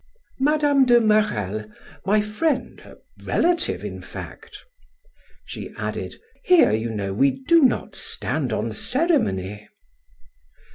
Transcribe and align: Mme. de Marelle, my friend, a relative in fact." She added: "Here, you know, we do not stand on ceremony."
Mme. 0.39 0.83
de 0.85 0.99
Marelle, 0.99 1.71
my 2.07 2.21
friend, 2.21 2.79
a 2.79 2.97
relative 3.23 3.85
in 3.85 4.01
fact." 4.01 4.65
She 5.45 5.69
added: 5.77 6.15
"Here, 6.43 6.71
you 6.71 6.89
know, 6.89 7.13
we 7.13 7.43
do 7.43 7.61
not 7.61 7.93
stand 7.95 8.51
on 8.51 8.71
ceremony." 8.71 9.67